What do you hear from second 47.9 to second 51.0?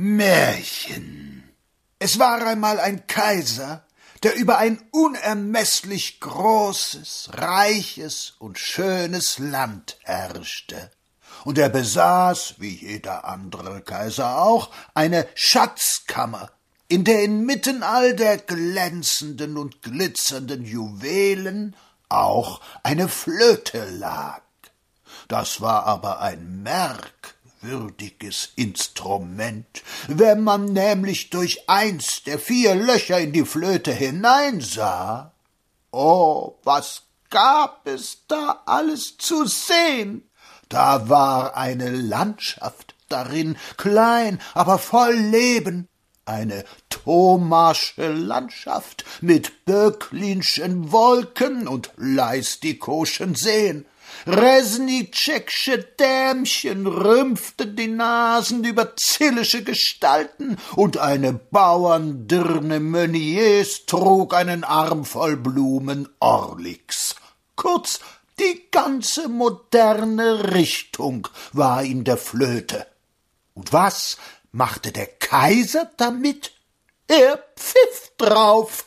Landschaft mit Böcklinschen